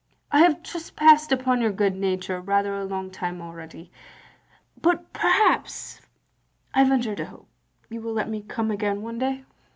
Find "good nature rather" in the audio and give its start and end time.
1.71-2.73